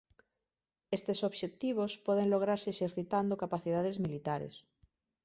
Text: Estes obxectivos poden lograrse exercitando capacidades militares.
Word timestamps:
Estes 0.97 1.19
obxectivos 1.29 1.91
poden 2.07 2.27
lograrse 2.33 2.69
exercitando 2.71 3.41
capacidades 3.43 3.95
militares. 4.05 4.55